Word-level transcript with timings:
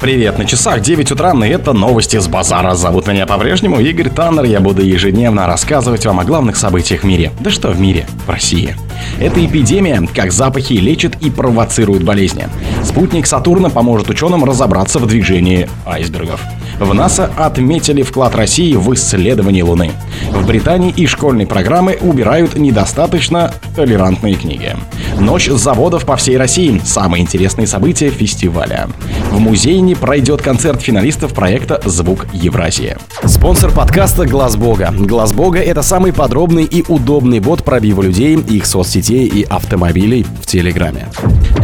Привет, 0.00 0.38
на 0.38 0.44
часах 0.44 0.80
9 0.80 1.10
утра, 1.10 1.32
и 1.44 1.48
это 1.48 1.72
новости 1.72 2.20
с 2.20 2.28
базара. 2.28 2.76
Зовут 2.76 3.08
меня 3.08 3.26
по-прежнему 3.26 3.80
Игорь 3.80 4.10
Таннер. 4.10 4.44
Я 4.44 4.60
буду 4.60 4.80
ежедневно 4.80 5.48
рассказывать 5.48 6.06
вам 6.06 6.20
о 6.20 6.24
главных 6.24 6.56
событиях 6.56 7.02
в 7.02 7.04
мире. 7.04 7.32
Да 7.40 7.50
что 7.50 7.70
в 7.70 7.80
мире? 7.80 8.06
В 8.24 8.30
России. 8.30 8.76
Это 9.18 9.44
эпидемия, 9.44 10.06
как 10.14 10.30
запахи 10.30 10.74
лечат 10.74 11.16
и 11.20 11.30
провоцируют 11.30 12.04
болезни. 12.04 12.46
Спутник 12.84 13.26
Сатурна 13.26 13.70
поможет 13.70 14.08
ученым 14.08 14.44
разобраться 14.44 15.00
в 15.00 15.06
движении 15.06 15.68
айсбергов. 15.84 16.42
В 16.78 16.94
НАСА 16.94 17.30
отметили 17.36 18.02
вклад 18.02 18.36
России 18.36 18.74
в 18.74 18.94
исследовании 18.94 19.62
Луны. 19.62 19.90
В 20.32 20.46
Британии 20.46 20.92
из 20.92 21.10
школьной 21.10 21.46
программы 21.46 21.98
убирают 22.00 22.56
недостаточно 22.56 23.52
толерантные 23.74 24.34
книги. 24.34 24.76
Ночь 25.18 25.48
заводов 25.48 26.04
по 26.04 26.16
всей 26.16 26.36
России. 26.36 26.80
Самые 26.84 27.22
интересные 27.22 27.66
события 27.66 28.10
фестиваля. 28.10 28.88
В 29.32 29.40
музейне 29.40 29.96
пройдет 29.96 30.40
концерт 30.40 30.80
финалистов 30.80 31.34
проекта 31.34 31.80
«Звук 31.84 32.26
Евразии». 32.32 32.96
Спонсор 33.24 33.72
подкаста 33.72 34.26
«Глаз 34.26 34.56
Бога». 34.56 34.94
«Глаз 34.96 35.32
Бога»— 35.32 35.58
это 35.60 35.82
самый 35.82 36.12
подробный 36.12 36.64
и 36.64 36.84
удобный 36.86 37.40
бот 37.40 37.64
пробива 37.64 38.02
людей, 38.02 38.36
их 38.36 38.66
соцсетей 38.66 39.26
и 39.26 39.42
автомобилей 39.42 40.24
в 40.40 40.46
Телеграме. 40.46 41.08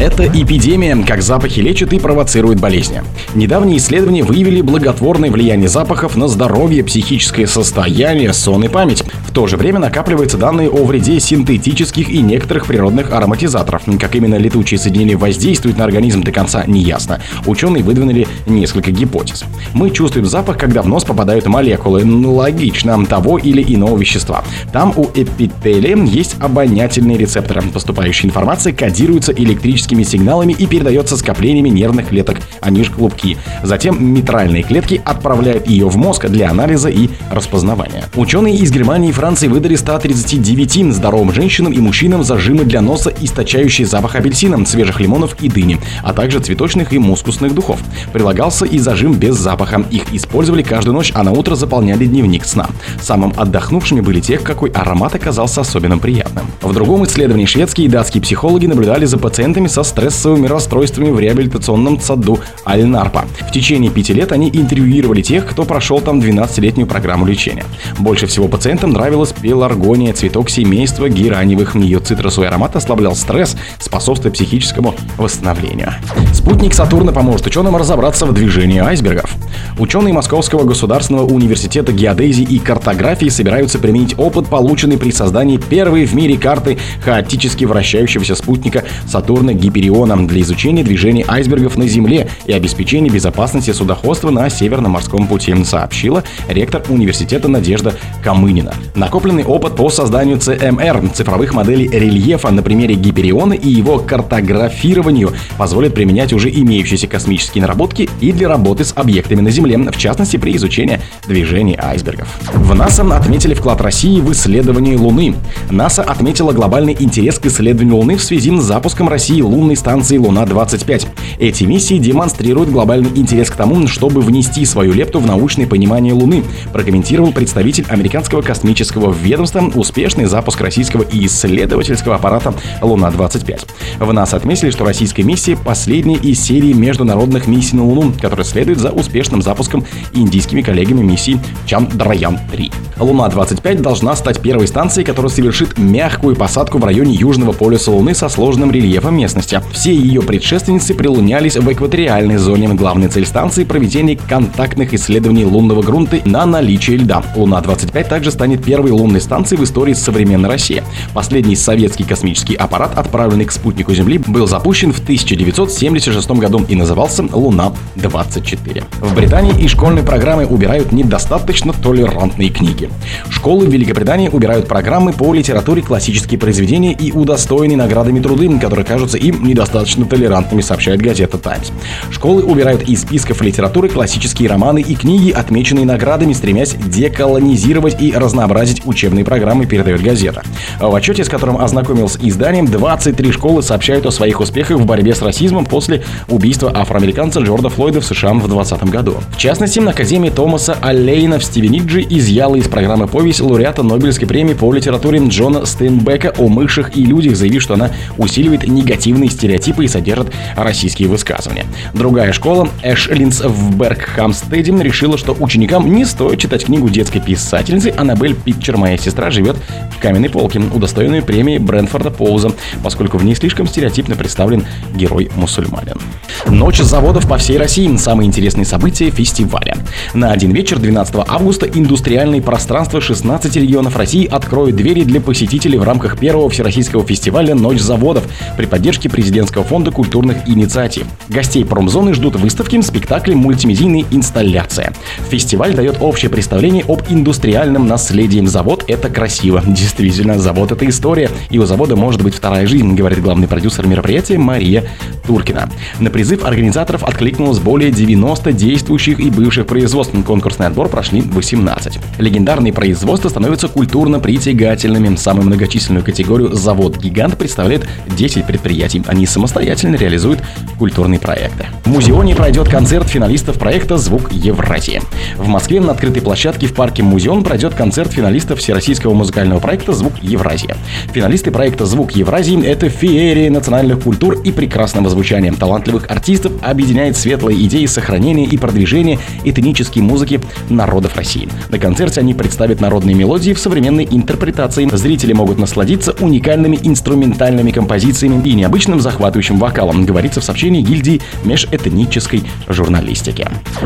Это 0.00 0.26
эпидемия, 0.26 0.96
как 1.06 1.22
запахи 1.22 1.60
лечат 1.60 1.92
и 1.92 2.00
провоцируют 2.00 2.58
болезни. 2.58 3.02
Недавние 3.34 3.78
исследования 3.78 4.24
выявили 4.24 4.60
благотворное 5.04 5.30
влияние 5.30 5.68
запахов 5.68 6.16
на 6.16 6.28
здоровье, 6.28 6.82
психическое 6.82 7.46
состояние, 7.46 8.32
сон 8.32 8.64
и 8.64 8.68
память. 8.68 9.04
В 9.28 9.32
то 9.32 9.46
же 9.46 9.58
время 9.58 9.78
накапливаются 9.78 10.38
данные 10.38 10.70
о 10.70 10.82
вреде 10.82 11.20
синтетических 11.20 12.08
и 12.08 12.22
некоторых 12.22 12.64
природных 12.64 13.12
ароматизаторов. 13.12 13.82
Как 14.00 14.14
именно 14.14 14.36
летучие 14.36 14.78
соединения 14.78 15.18
воздействуют 15.18 15.76
на 15.76 15.84
организм 15.84 16.22
до 16.22 16.32
конца 16.32 16.64
не 16.66 16.80
ясно. 16.80 17.20
Ученые 17.44 17.84
выдвинули 17.84 18.26
несколько 18.46 18.92
гипотез. 18.92 19.44
Мы 19.74 19.90
чувствуем 19.90 20.24
запах, 20.24 20.56
когда 20.56 20.80
в 20.80 20.88
нос 20.88 21.04
попадают 21.04 21.44
молекулы, 21.44 22.02
ну 22.02 22.36
логично, 22.36 23.04
того 23.04 23.36
или 23.36 23.62
иного 23.62 23.98
вещества. 23.98 24.42
Там 24.72 24.94
у 24.96 25.04
эпителия 25.14 26.02
есть 26.02 26.36
обонятельные 26.40 27.18
рецепторы. 27.18 27.60
Поступающая 27.60 28.30
информация 28.30 28.72
кодируется 28.72 29.32
электрическими 29.32 30.02
сигналами 30.02 30.54
и 30.54 30.66
передается 30.66 31.18
скоплениями 31.18 31.68
нервных 31.68 32.08
клеток, 32.08 32.38
они 32.62 32.84
же 32.84 32.90
клубки. 32.90 33.36
Затем 33.62 34.02
митральные 34.02 34.62
клетки 34.62 34.93
отправляют 34.96 35.66
ее 35.66 35.88
в 35.88 35.96
мозг 35.96 36.26
для 36.26 36.50
анализа 36.50 36.88
и 36.88 37.08
распознавания. 37.30 38.04
Ученые 38.14 38.56
из 38.56 38.70
Германии 38.70 39.10
и 39.10 39.12
Франции 39.12 39.48
выдали 39.48 39.76
139 39.76 40.92
здоровым 40.92 41.32
женщинам 41.32 41.72
и 41.72 41.78
мужчинам 41.78 42.24
зажимы 42.24 42.64
для 42.64 42.80
носа, 42.80 43.12
источающие 43.20 43.86
запах 43.86 44.16
апельсина, 44.16 44.64
свежих 44.66 45.00
лимонов 45.00 45.36
и 45.40 45.48
дыни, 45.48 45.78
а 46.02 46.12
также 46.12 46.40
цветочных 46.40 46.92
и 46.92 46.98
мускусных 46.98 47.54
духов. 47.54 47.80
Прилагался 48.12 48.64
и 48.64 48.78
зажим 48.78 49.14
без 49.14 49.36
запаха. 49.36 49.84
Их 49.90 50.12
использовали 50.12 50.62
каждую 50.62 50.94
ночь, 50.94 51.12
а 51.14 51.22
на 51.22 51.32
утро 51.32 51.54
заполняли 51.54 52.06
дневник 52.06 52.44
сна. 52.44 52.68
Самым 53.00 53.32
отдохнувшими 53.36 54.00
были 54.00 54.20
те, 54.20 54.38
какой 54.38 54.70
аромат 54.70 55.14
оказался 55.14 55.62
особенно 55.62 55.98
приятным. 55.98 56.46
В 56.60 56.72
другом 56.72 57.04
исследовании 57.04 57.46
шведские 57.46 57.86
и 57.86 57.90
датские 57.90 58.22
психологи 58.22 58.66
наблюдали 58.66 59.04
за 59.04 59.18
пациентами 59.18 59.66
со 59.66 59.82
стрессовыми 59.82 60.46
расстройствами 60.46 61.10
в 61.10 61.18
реабилитационном 61.18 62.00
саду 62.00 62.38
Аль-Нарпа. 62.66 63.24
В 63.48 63.52
течение 63.52 63.90
пяти 63.90 64.12
лет 64.12 64.32
они 64.32 64.48
интервьюировали 64.48 64.83
тех, 65.24 65.46
кто 65.46 65.64
прошел 65.64 66.00
там 66.00 66.20
12-летнюю 66.20 66.86
программу 66.86 67.26
лечения. 67.26 67.64
Больше 67.98 68.26
всего 68.26 68.48
пациентам 68.48 68.90
нравилась 68.90 69.32
пеларгония, 69.32 70.12
цветок 70.12 70.50
семейства 70.50 71.08
гераневых. 71.08 71.74
Ее 71.74 72.00
цитрусовый 72.00 72.48
аромат 72.48 72.76
ослаблял 72.76 73.16
стресс, 73.16 73.56
способствуя 73.78 74.32
психическому 74.32 74.94
восстановлению. 75.16 75.92
Спутник 76.32 76.74
Сатурна 76.74 77.12
поможет 77.12 77.46
ученым 77.46 77.76
разобраться 77.76 78.26
в 78.26 78.34
движении 78.34 78.80
айсбергов. 78.80 79.34
Ученые 79.78 80.12
Московского 80.12 80.64
государственного 80.64 81.26
университета 81.26 81.92
геодезии 81.92 82.44
и 82.44 82.58
картографии 82.58 83.28
собираются 83.28 83.78
применить 83.78 84.14
опыт, 84.18 84.46
полученный 84.46 84.98
при 84.98 85.10
создании 85.10 85.56
первой 85.56 86.04
в 86.04 86.14
мире 86.14 86.36
карты 86.36 86.78
хаотически 87.02 87.64
вращающегося 87.64 88.34
спутника 88.34 88.84
Сатурна 89.06 89.54
Гипериона 89.54 90.14
для 90.26 90.42
изучения 90.42 90.84
движения 90.84 91.24
айсбергов 91.26 91.76
на 91.76 91.88
Земле 91.88 92.28
и 92.46 92.52
обеспечения 92.52 93.10
безопасности 93.10 93.72
судоходства 93.72 94.30
на 94.30 94.50
Северном 94.50 94.73
морском 94.82 95.26
пути, 95.26 95.54
сообщила 95.64 96.24
ректор 96.48 96.82
университета 96.88 97.48
Надежда 97.48 97.94
Камынина. 98.22 98.74
Накопленный 98.94 99.44
опыт 99.44 99.76
по 99.76 99.90
созданию 99.90 100.38
ЦМР, 100.38 101.10
цифровых 101.14 101.54
моделей 101.54 101.88
рельефа 101.88 102.50
на 102.50 102.62
примере 102.62 102.94
Гипериона 102.94 103.54
и 103.54 103.68
его 103.68 103.98
картографированию 103.98 105.32
позволит 105.58 105.94
применять 105.94 106.32
уже 106.32 106.50
имеющиеся 106.50 107.06
космические 107.06 107.62
наработки 107.62 108.08
и 108.20 108.32
для 108.32 108.48
работы 108.48 108.84
с 108.84 108.92
объектами 108.96 109.40
на 109.40 109.50
Земле, 109.50 109.78
в 109.78 109.96
частности 109.96 110.36
при 110.36 110.56
изучении 110.56 111.00
движений 111.26 111.76
айсбергов. 111.80 112.28
В 112.52 112.74
НАСА 112.74 113.02
отметили 113.16 113.54
вклад 113.54 113.80
России 113.80 114.20
в 114.20 114.32
исследование 114.32 114.96
Луны. 114.96 115.34
НАСА 115.70 116.02
отметила 116.02 116.52
глобальный 116.52 116.96
интерес 116.98 117.38
к 117.38 117.46
исследованию 117.46 117.96
Луны 117.96 118.16
в 118.16 118.22
связи 118.22 118.54
с 118.56 118.62
запуском 118.62 119.08
России 119.08 119.40
лунной 119.40 119.76
станции 119.76 120.18
Луна-25. 120.18 121.06
Эти 121.38 121.64
миссии 121.64 121.98
демонстрируют 121.98 122.70
глобальный 122.70 123.10
интерес 123.14 123.50
к 123.50 123.56
тому, 123.56 123.86
чтобы 123.86 124.20
внести 124.20 124.63
свою 124.64 124.92
лепту 124.92 125.20
в 125.20 125.26
научное 125.26 125.66
понимание 125.66 126.12
Луны, 126.12 126.42
прокомментировал 126.72 127.32
представитель 127.32 127.86
американского 127.88 128.42
космического 128.42 129.12
ведомства 129.12 129.70
успешный 129.74 130.24
запуск 130.26 130.60
российского 130.60 131.04
исследовательского 131.10 132.16
аппарата 132.16 132.54
Луна-25. 132.80 133.66
В 134.00 134.12
НАСА 134.12 134.36
отметили, 134.36 134.70
что 134.70 134.84
российская 134.84 135.22
миссия 135.22 135.56
последняя 135.56 136.16
из 136.16 136.40
серии 136.40 136.72
международных 136.72 137.46
миссий 137.46 137.76
на 137.76 137.84
Луну, 137.84 138.12
которая 138.20 138.44
следует 138.44 138.78
за 138.78 138.90
успешным 138.90 139.42
запуском 139.42 139.84
индийскими 140.12 140.62
коллегами 140.62 141.02
миссии 141.02 141.38
Чандраян-3. 141.66 142.72
Луна-25 142.98 143.80
должна 143.80 144.14
стать 144.16 144.40
первой 144.40 144.68
станцией, 144.68 145.04
которая 145.04 145.30
совершит 145.30 145.78
мягкую 145.78 146.36
посадку 146.36 146.78
в 146.78 146.84
районе 146.84 147.14
Южного 147.14 147.52
полюса 147.52 147.90
Луны 147.90 148.14
со 148.14 148.28
сложным 148.28 148.70
рельефом 148.70 149.16
местности. 149.16 149.60
Все 149.72 149.94
ее 149.94 150.22
предшественницы 150.22 150.94
прилунялись 150.94 151.56
в 151.56 151.72
экваториальной 151.72 152.36
зоне. 152.36 152.68
Главной 152.68 153.08
цель 153.08 153.26
станции– 153.26 153.64
проведение 153.64 154.16
контактных 154.44 154.92
исследований 154.92 155.46
лунного 155.46 155.80
грунта 155.80 156.20
на 156.26 156.44
наличие 156.44 156.98
льда. 156.98 157.22
Луна-25 157.34 158.08
также 158.08 158.30
станет 158.30 158.62
первой 158.62 158.90
лунной 158.90 159.22
станцией 159.22 159.58
в 159.58 159.64
истории 159.64 159.94
современной 159.94 160.50
России. 160.50 160.82
Последний 161.14 161.56
советский 161.56 162.04
космический 162.04 162.54
аппарат, 162.54 162.98
отправленный 162.98 163.46
к 163.46 163.52
спутнику 163.52 163.94
Земли, 163.94 164.18
был 164.18 164.46
запущен 164.46 164.92
в 164.92 164.98
1976 164.98 166.30
году 166.32 166.62
и 166.68 166.74
назывался 166.74 167.22
Луна-24. 167.22 168.84
В 169.00 169.14
Британии 169.14 169.58
из 169.64 169.70
школьной 169.70 170.02
программы 170.02 170.44
убирают 170.44 170.92
недостаточно 170.92 171.72
толерантные 171.72 172.50
книги. 172.50 172.90
Школы 173.30 173.64
в 173.64 173.72
Великобритании 173.72 174.28
убирают 174.28 174.68
программы 174.68 175.14
по 175.14 175.32
литературе 175.32 175.80
классические 175.80 176.38
произведения 176.38 176.92
и 176.92 177.12
удостоенные 177.12 177.78
наградами 177.78 178.20
труды, 178.20 178.58
которые 178.58 178.84
кажутся 178.84 179.16
им 179.16 179.46
недостаточно 179.46 180.04
толерантными, 180.04 180.60
сообщает 180.60 181.00
газета 181.00 181.38
Times. 181.38 181.72
Школы 182.10 182.42
убирают 182.42 182.82
из 182.82 183.00
списков 183.00 183.40
литературы 183.40 183.88
классические 183.88 184.33
романы 184.42 184.80
и 184.80 184.94
книги, 184.94 185.30
отмеченные 185.30 185.86
наградами, 185.86 186.32
стремясь 186.32 186.74
деколонизировать 186.74 188.00
и 188.02 188.12
разнообразить 188.12 188.82
учебные 188.84 189.24
программы, 189.24 189.66
передает 189.66 190.02
газета. 190.02 190.42
В 190.80 190.94
отчете, 190.94 191.24
с 191.24 191.28
которым 191.28 191.58
ознакомился 191.58 192.18
изданием, 192.20 192.66
23 192.66 193.32
школы 193.32 193.62
сообщают 193.62 194.06
о 194.06 194.10
своих 194.10 194.40
успехах 194.40 194.78
в 194.78 194.84
борьбе 194.84 195.14
с 195.14 195.22
расизмом 195.22 195.64
после 195.64 196.02
убийства 196.28 196.72
афроамериканца 196.74 197.40
Джорда 197.40 197.68
Флойда 197.68 198.00
в 198.00 198.04
США 198.04 198.34
в 198.34 198.48
2020 198.48 198.84
году. 198.90 199.16
В 199.30 199.36
частности, 199.36 199.78
Академия 199.78 200.30
Томаса 200.30 200.76
Аллейна 200.80 201.38
в 201.38 201.44
Стивениджи 201.44 202.04
изъяла 202.08 202.56
из 202.56 202.66
программы 202.66 203.06
повесть 203.06 203.40
лауреата 203.40 203.82
Нобелевской 203.82 204.26
премии 204.26 204.54
по 204.54 204.72
литературе 204.72 205.20
Джона 205.28 205.66
Стейнбека 205.66 206.34
о 206.36 206.48
мышах 206.48 206.96
и 206.96 207.04
людях, 207.04 207.36
заявив, 207.36 207.62
что 207.62 207.74
она 207.74 207.90
усиливает 208.18 208.66
негативные 208.66 209.30
стереотипы 209.30 209.84
и 209.84 209.88
содержит 209.88 210.32
российские 210.56 211.08
высказывания. 211.08 211.64
Другая 211.92 212.32
школа, 212.32 212.68
Эшлинс 212.82 213.40
в 213.40 213.76
Бергхамстеде, 214.24 214.72
решила, 214.82 215.18
что 215.18 215.36
ученикам 215.38 215.92
не 215.92 216.04
стоит 216.04 216.38
читать 216.38 216.64
книгу 216.64 216.88
детской 216.88 217.20
писательницы 217.20 217.92
Аннабель 217.96 218.34
Питчер 218.34 218.76
«Моя 218.78 218.96
сестра 218.96 219.30
живет 219.30 219.56
в 219.96 220.00
каменной 220.00 220.30
полке», 220.30 220.60
удостоенную 220.60 221.22
премии 221.22 221.58
Брэнфорда 221.58 222.10
Поуза, 222.10 222.52
поскольку 222.82 223.18
в 223.18 223.24
ней 223.24 223.34
слишком 223.34 223.66
стереотипно 223.66 224.16
представлен 224.16 224.64
герой-мусульманин. 224.94 225.98
Ночь 226.46 226.78
заводов 226.78 227.28
по 227.28 227.36
всей 227.38 227.58
России. 227.58 227.94
Самые 227.96 228.26
интересные 228.26 228.64
события 228.64 229.10
фестиваля. 229.10 229.76
На 230.14 230.32
один 230.32 230.52
вечер 230.52 230.78
12 230.78 231.16
августа 231.28 231.66
индустриальные 231.66 232.42
пространства 232.42 233.00
16 233.00 233.56
регионов 233.56 233.96
России 233.96 234.26
откроют 234.26 234.76
двери 234.76 235.04
для 235.04 235.20
посетителей 235.20 235.78
в 235.78 235.82
рамках 235.82 236.18
первого 236.18 236.48
всероссийского 236.48 237.04
фестиваля 237.04 237.54
«Ночь 237.54 237.80
заводов» 237.80 238.24
при 238.56 238.66
поддержке 238.66 239.08
президентского 239.08 239.64
фонда 239.64 239.90
культурных 239.90 240.48
инициатив. 240.48 241.06
Гостей 241.28 241.64
промзоны 241.64 242.14
ждут 242.14 242.36
выставки, 242.36 242.80
спектакли, 242.80 243.34
мультимедийные 243.34 244.04
инсталляции. 244.14 244.92
Фестиваль 245.28 245.74
дает 245.74 245.98
общее 246.00 246.30
представление 246.30 246.84
об 246.86 247.02
индустриальном 247.08 247.86
наследии. 247.86 248.44
Завод— 248.46 248.84
это 248.88 249.08
красиво. 249.08 249.62
Действительно, 249.66 250.38
завод— 250.38 250.72
это 250.72 250.88
история, 250.88 251.30
и 251.50 251.58
у 251.58 251.66
завода 251.66 251.96
может 251.96 252.22
быть 252.22 252.34
вторая 252.34 252.66
жизнь, 252.66 252.94
говорит 252.94 253.22
главный 253.22 253.48
продюсер 253.48 253.86
мероприятия 253.86 254.38
Мария 254.38 254.84
Туркина. 255.26 255.70
На 256.00 256.10
призыв 256.10 256.44
организаторов 256.44 257.04
откликнулось 257.04 257.58
более 257.58 257.90
90 257.90 258.52
действующих 258.52 259.20
и 259.20 259.30
бывших 259.30 259.66
производств. 259.66 260.14
Конкурсный 260.26 260.66
отбор 260.66 260.88
прошли 260.88 261.20
18. 261.22 261.98
Легендарные 262.18 262.72
производства 262.72 263.28
становятся 263.28 263.68
культурно 263.68 264.20
притягательными. 264.20 265.16
Самую 265.16 265.46
многочисленную 265.46 266.04
категорию 266.04 266.54
«Завод-гигант» 266.54 267.36
представляет 267.36 267.86
10 268.16 268.46
предприятий. 268.46 269.02
Они 269.06 269.26
самостоятельно 269.26 269.96
реализуют 269.96 270.40
культурные 270.78 271.20
проекты. 271.20 271.66
В 271.84 271.88
Музеоне 271.88 272.34
пройдет 272.34 272.68
концерт 272.68 273.08
финалистов 273.08 273.58
проекта 273.58 273.96
«Звук 274.04 274.32
Евразии». 274.32 275.00
В 275.36 275.48
Москве 275.48 275.80
на 275.80 275.92
открытой 275.92 276.20
площадке 276.20 276.66
в 276.66 276.74
парке 276.74 277.02
Музеон 277.02 277.42
пройдет 277.42 277.74
концерт 277.74 278.12
финалистов 278.12 278.58
Всероссийского 278.58 279.14
музыкального 279.14 279.60
проекта 279.60 279.94
«Звук 279.94 280.12
Евразия». 280.20 280.76
Финалисты 281.14 281.50
проекта 281.50 281.86
«Звук 281.86 282.12
Евразии»— 282.12 282.62
это 282.66 282.90
феерия 282.90 283.50
национальных 283.50 284.02
культур 284.02 284.34
и 284.34 284.52
прекрасного 284.52 285.08
звучания. 285.08 285.52
Талантливых 285.52 286.10
артистов 286.10 286.52
объединяет 286.60 287.16
светлые 287.16 287.64
идеи 287.66 287.86
сохранения 287.86 288.44
и 288.44 288.58
продвижения 288.58 289.18
этнической 289.42 290.02
музыки 290.02 290.40
народов 290.68 291.16
России. 291.16 291.48
На 291.70 291.78
концерте 291.78 292.20
они 292.20 292.34
представят 292.34 292.82
народные 292.82 293.14
мелодии 293.14 293.54
в 293.54 293.58
современной 293.58 294.06
интерпретации. 294.10 294.86
Зрители 294.92 295.32
могут 295.32 295.58
насладиться 295.58 296.14
уникальными 296.20 296.78
инструментальными 296.82 297.70
композициями 297.70 298.46
и 298.46 298.52
необычным 298.52 299.00
захватывающим 299.00 299.58
вокалом, 299.58 300.04
говорится 300.04 300.42
в 300.42 300.44
сообщении 300.44 300.82
гильдии 300.82 301.22
межэтнической 301.44 302.44
журналистики. 302.68 303.48